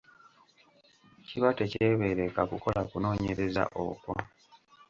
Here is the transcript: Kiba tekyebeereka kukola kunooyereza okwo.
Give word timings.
Kiba 1.27 1.49
tekyebeereka 1.57 2.41
kukola 2.51 2.81
kunooyereza 2.89 3.63
okwo. 3.83 4.13